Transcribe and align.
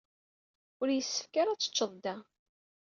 Ur 0.81 0.87
yessefk 0.91 1.33
ara 1.41 1.51
ad 1.53 1.59
teččeḍ 1.61 1.91
da. 2.03 2.15